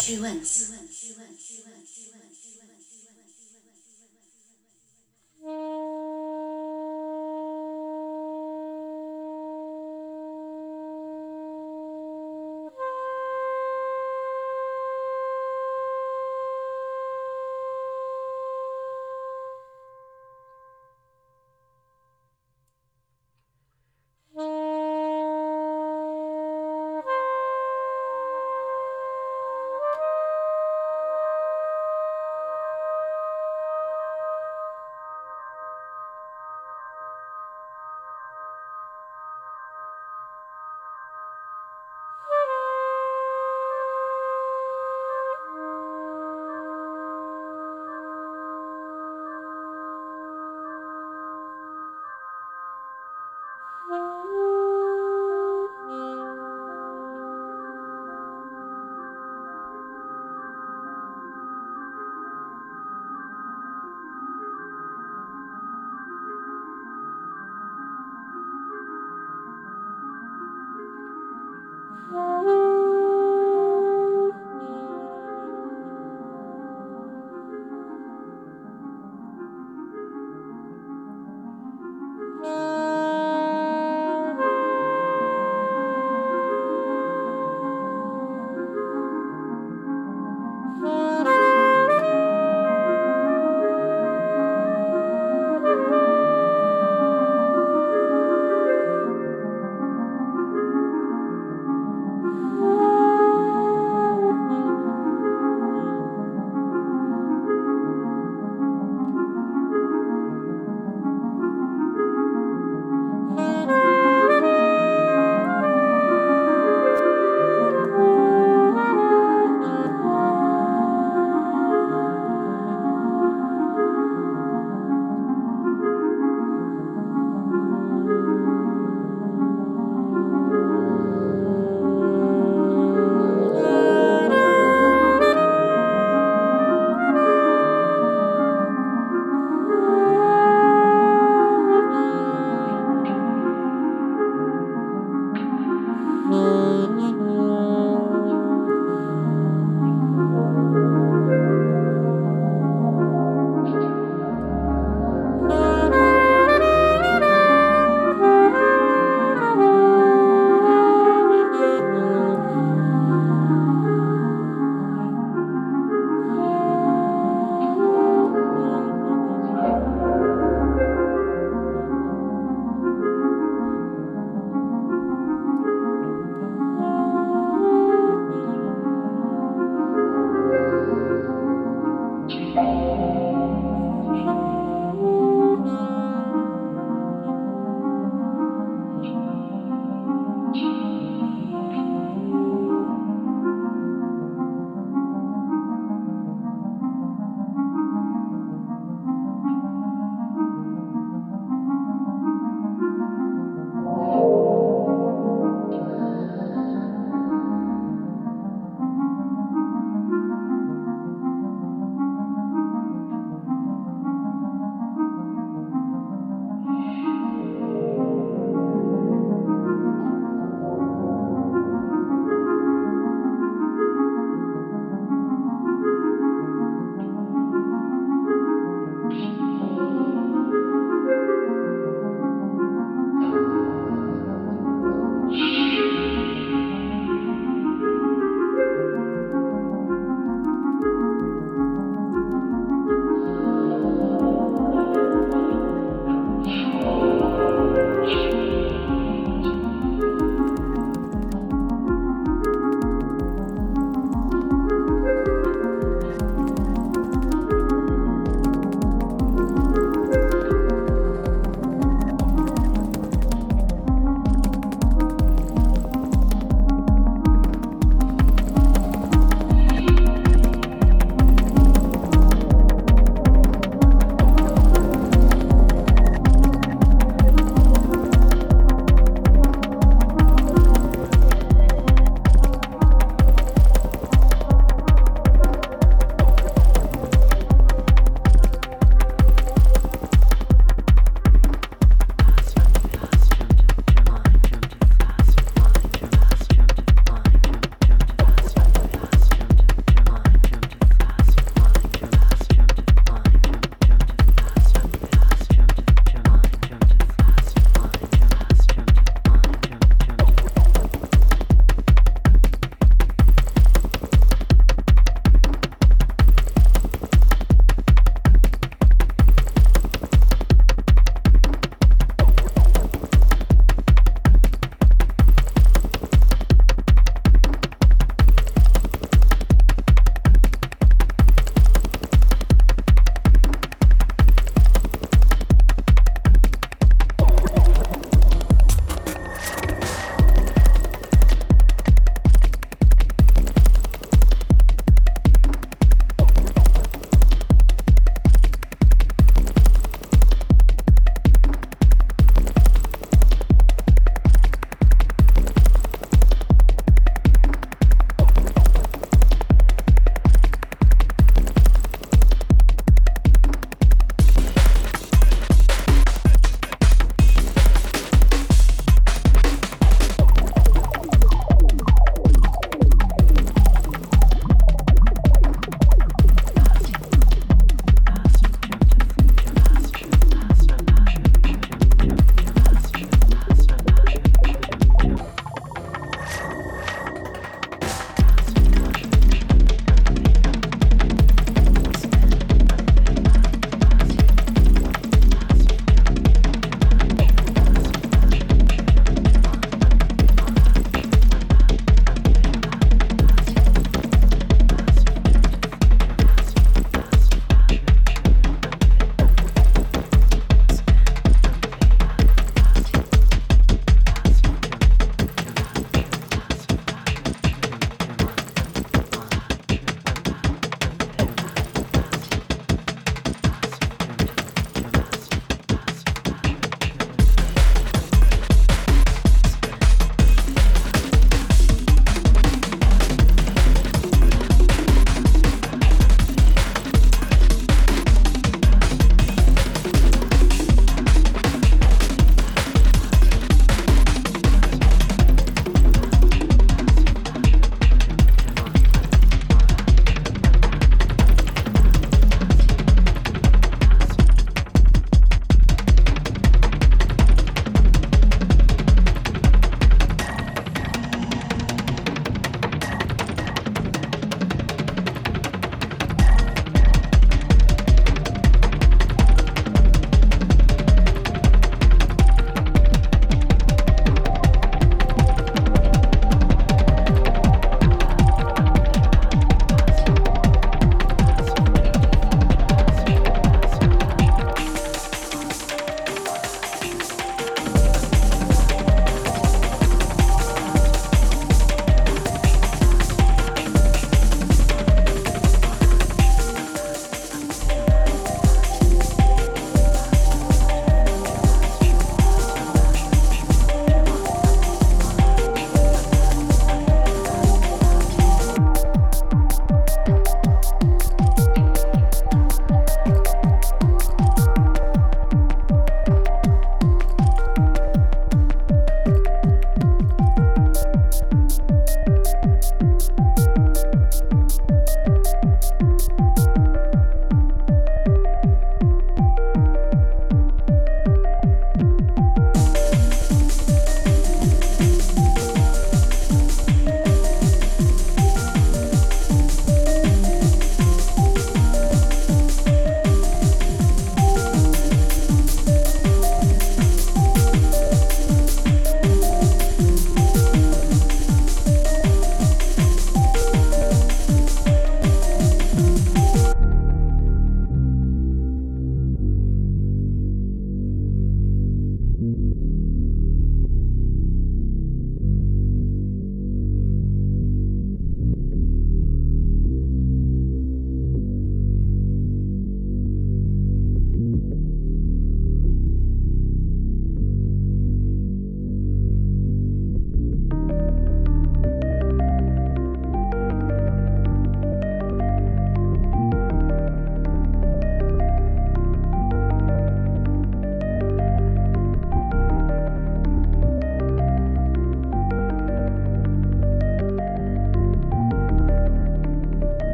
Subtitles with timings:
[0.00, 2.02] 去问，去问，去问，去问，去
[5.44, 5.71] 问，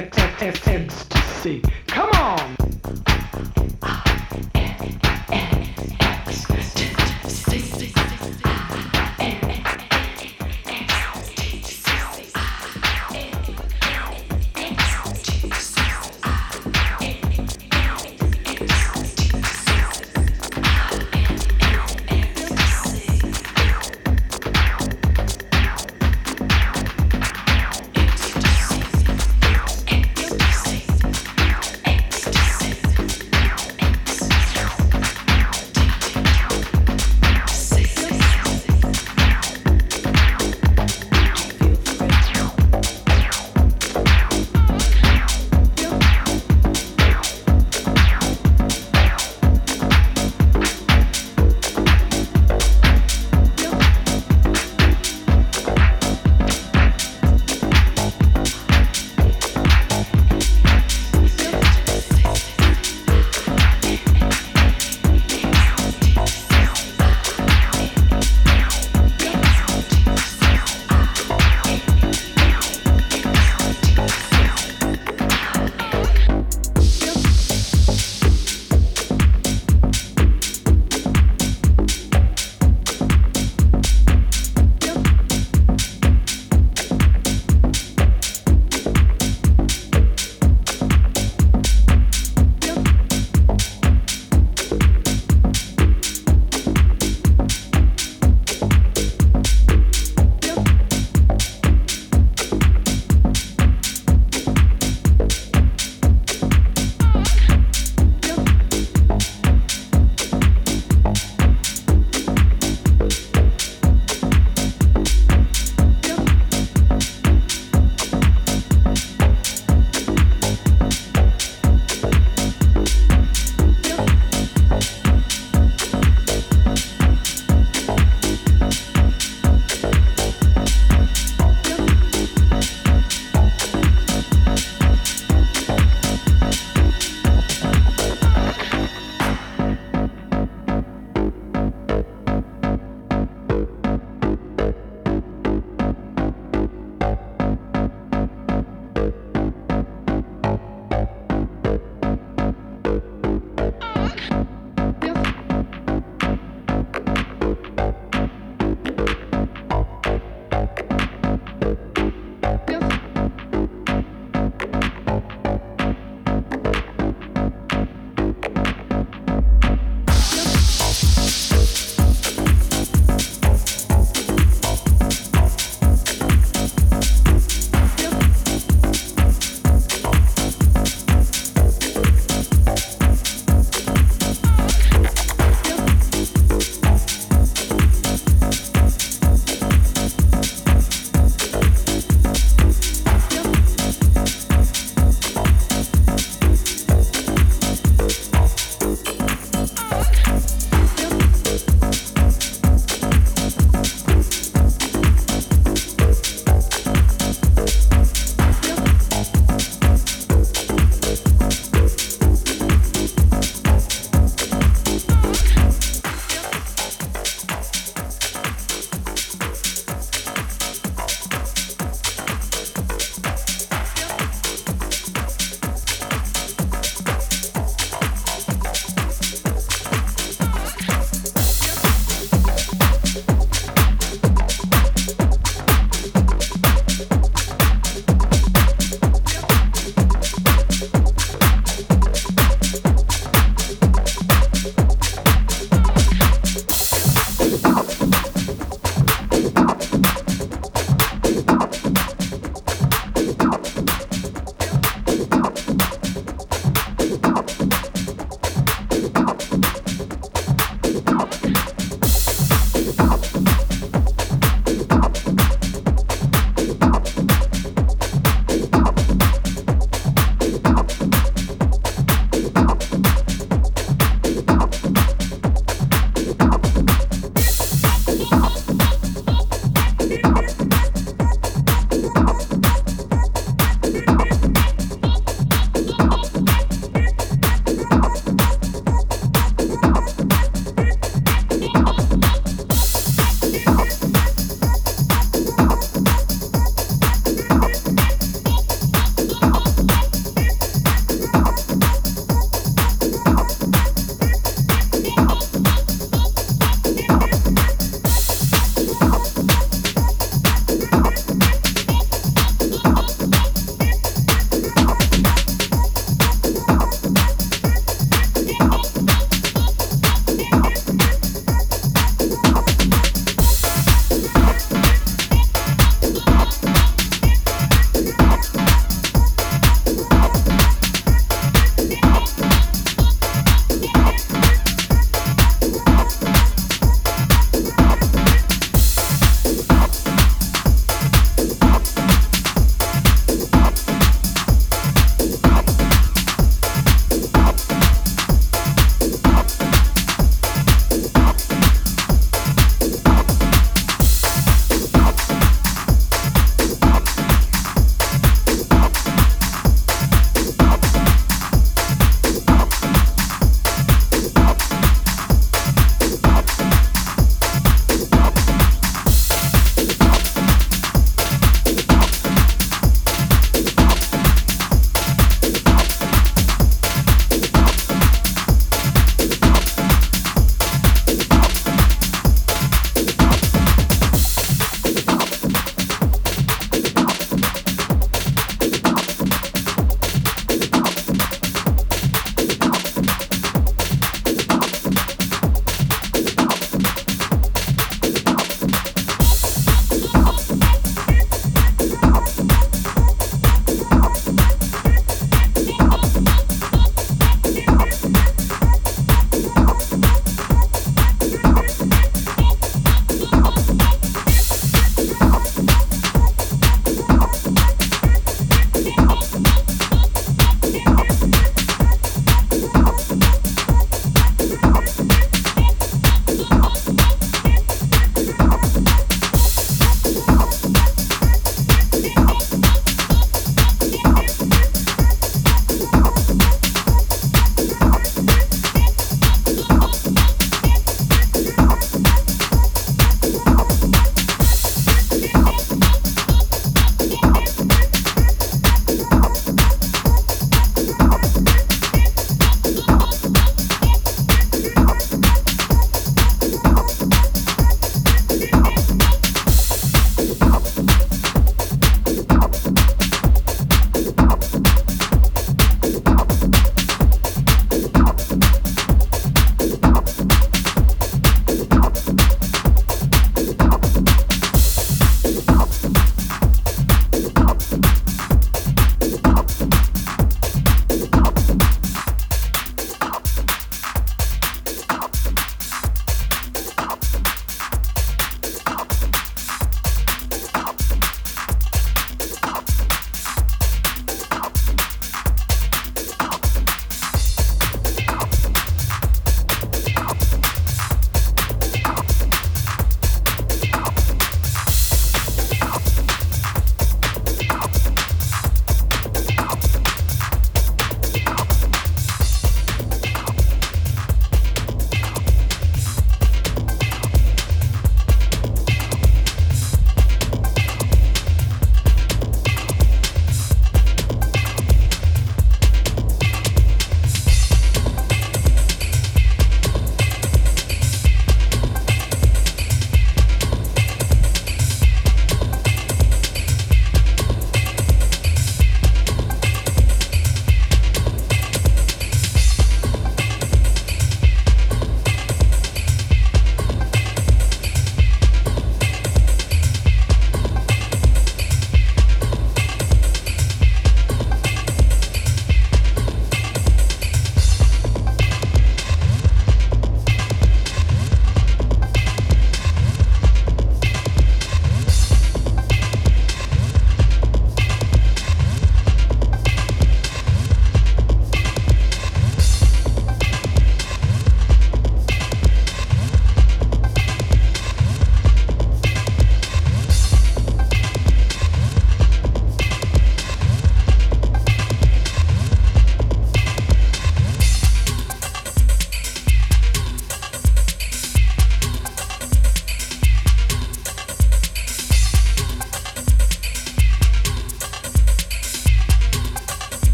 [0.00, 1.62] ecstasy.
[1.86, 2.56] Come on.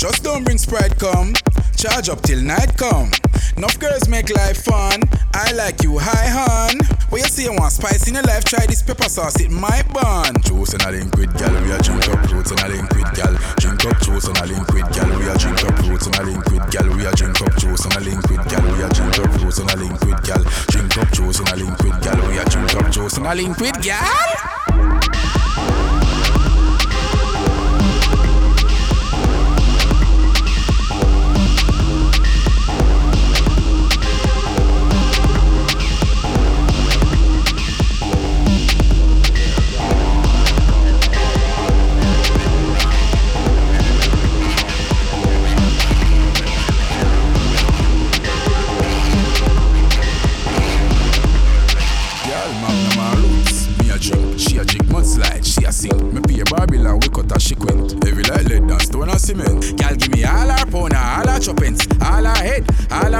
[0.00, 1.34] Just don't bring Sprite come.
[1.76, 3.12] Charge up till night come.
[3.58, 5.02] Enough girls make life fun.
[5.34, 6.80] I like you, hi hun.
[7.12, 8.44] What you say you want spice in your life?
[8.44, 10.40] Try this pepper sauce, it might burn.
[10.40, 13.12] Juice and a link with gal, we a drink up fruits and a link with
[13.12, 13.36] gal.
[13.60, 16.22] Drink up juice and a link with gal, we a drink up fruits and a
[16.24, 16.88] link with gal.
[16.96, 19.58] We a drink up juice and a link with gal, we a drink up fruits
[19.60, 20.42] and a link with gal.
[20.72, 23.34] Drink up juice and a link with gal, we a drink up juice and a
[23.36, 24.59] link with gal.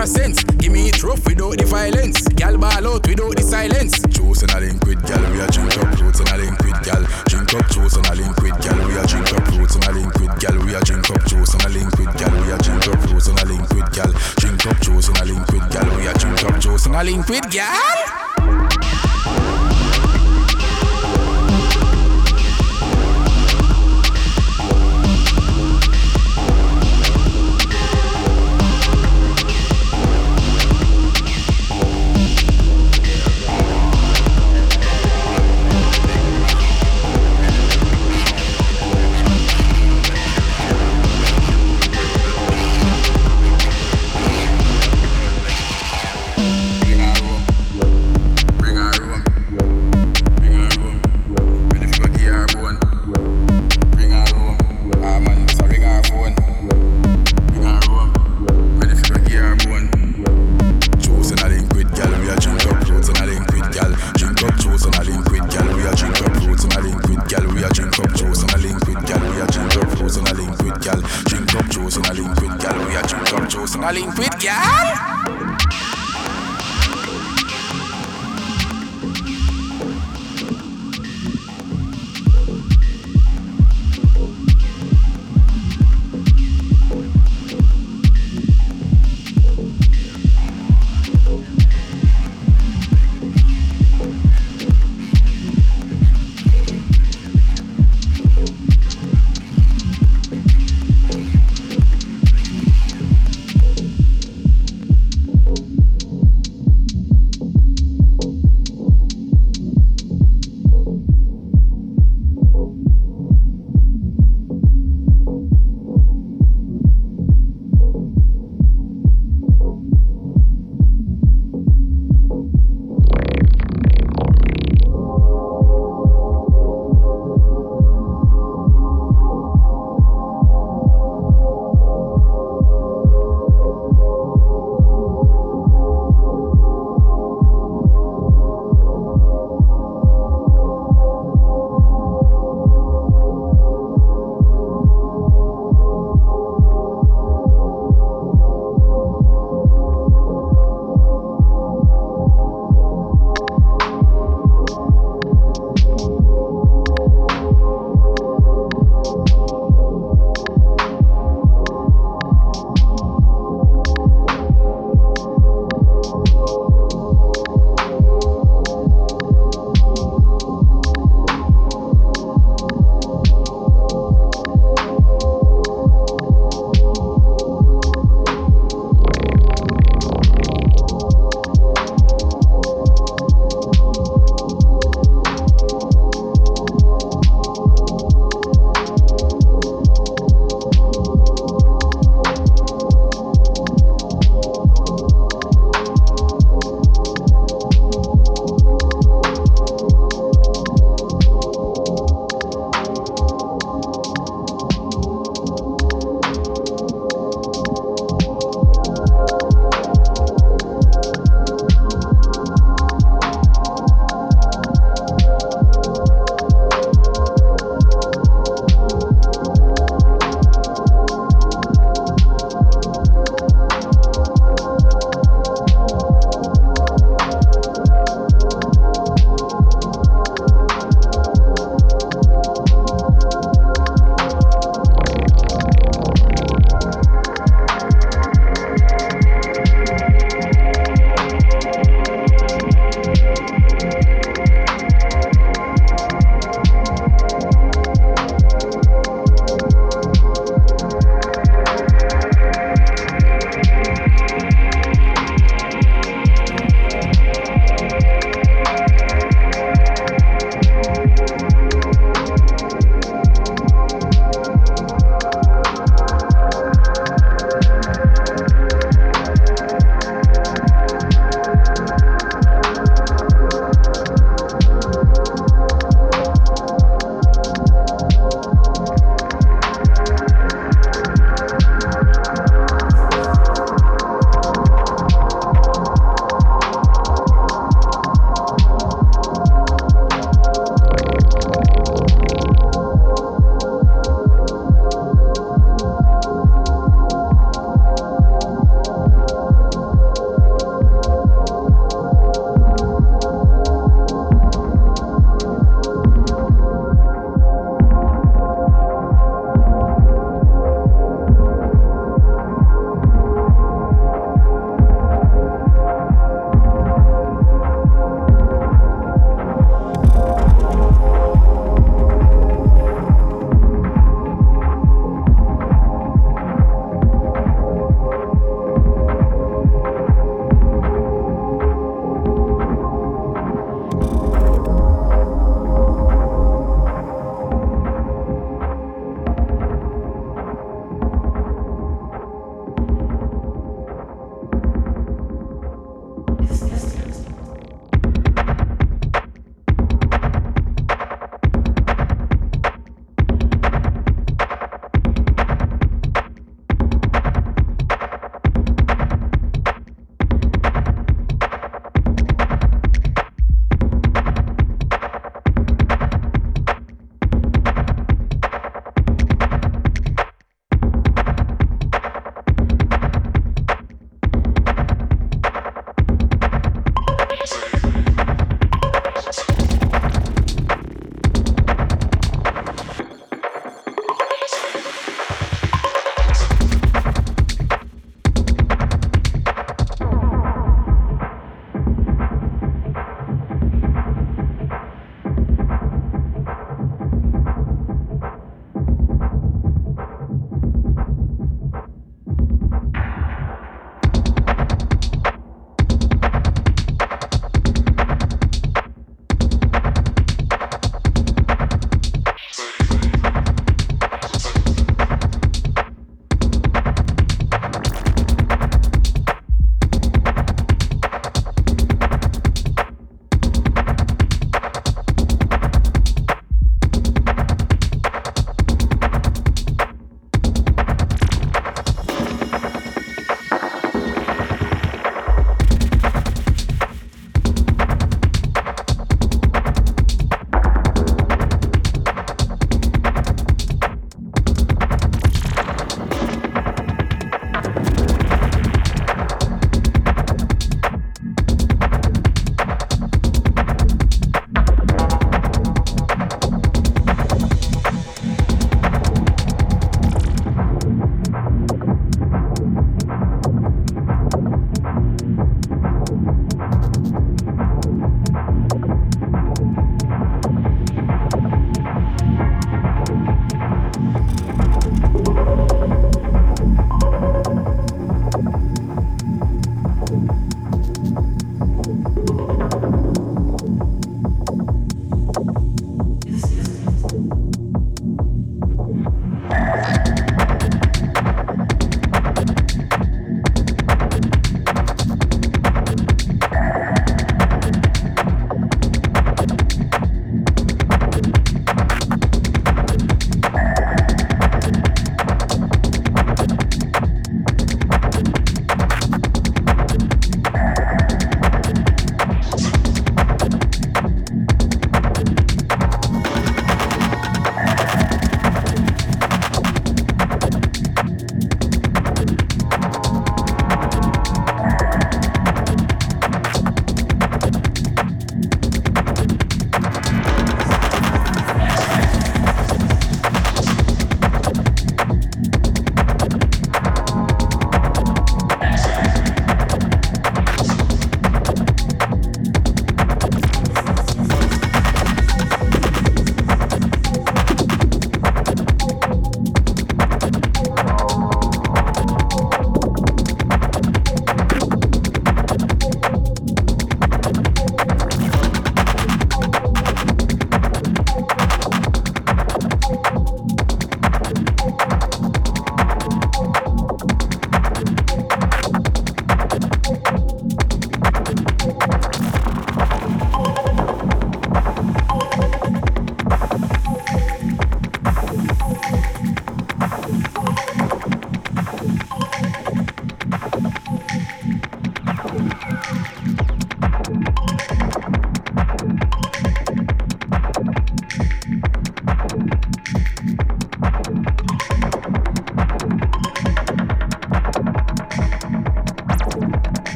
[0.00, 0.42] Her sense.
[0.56, 2.26] Give me it rough without the violence.
[2.32, 4.00] Girl, ball out without the silence.
[4.08, 6.80] Juice and a link with girl, we a drink up roots and a link with
[6.80, 7.04] girl.
[7.28, 9.92] Drink up juice and a link with girl, we a drink up roots and a
[9.92, 10.56] link with girl.
[10.64, 13.28] We a drink up juice and a link with girl, we a drink up roots
[13.28, 14.12] and a link with girl.
[14.40, 17.04] Drink up juice and a link with girl, we a drink up juice and a
[17.04, 18.29] link with girl.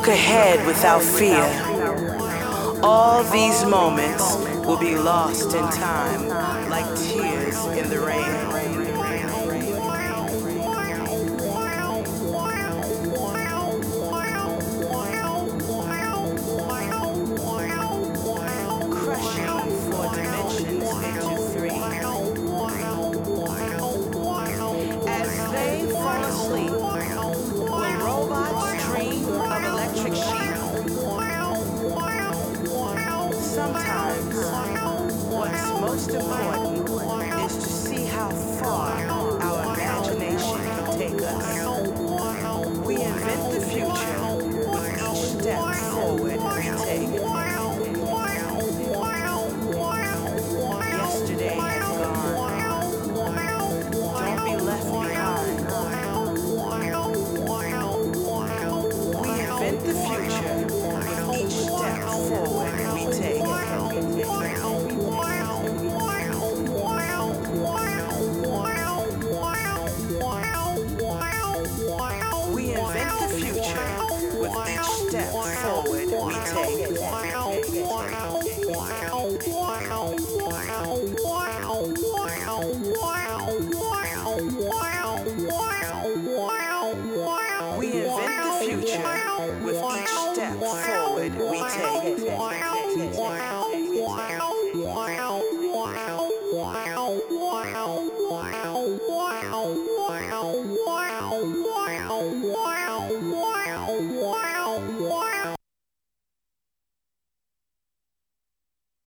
[0.00, 1.44] Look ahead without fear.
[2.82, 4.34] All these moments
[4.66, 6.26] will be lost in time
[6.70, 7.29] like tears